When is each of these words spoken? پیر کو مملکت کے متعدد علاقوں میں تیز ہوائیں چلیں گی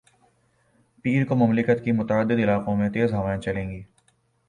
پیر 1.05 1.25
کو 1.25 1.35
مملکت 1.35 1.83
کے 1.85 1.91
متعدد 1.91 2.39
علاقوں 2.39 2.75
میں 2.77 2.89
تیز 2.89 3.13
ہوائیں 3.13 3.41
چلیں 3.41 3.69
گی 3.69 3.81